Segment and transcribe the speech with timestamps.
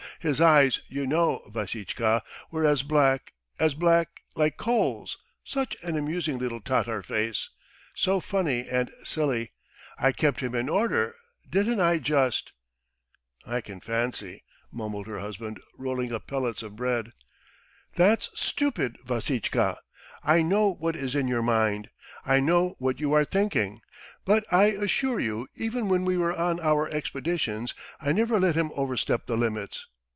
[0.19, 6.37] His eyes, you know, Vassitchka, were as black, as black, like coals, such an amusing
[6.37, 7.49] little Tatar face,
[7.95, 9.53] so funny and silly!
[9.97, 11.15] I kept him in order,
[11.49, 12.51] didn't I just!"
[13.47, 17.13] "I can fancy..." mumbled her husband, rolling up pellets of bread.
[17.95, 19.79] "That's stupid, Vassitchka!
[20.23, 21.89] I know what is in your mind!
[22.23, 23.81] I know what you are thinking...
[24.23, 28.69] But I assure you even when we were on our expeditions I never let him
[28.75, 29.87] overstep the limits.